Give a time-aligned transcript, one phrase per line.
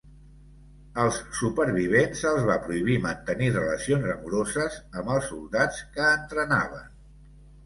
[1.01, 6.91] Als supervivents se'ls va prohibir mantenir relacions amoroses amb els soldats que entrenaven.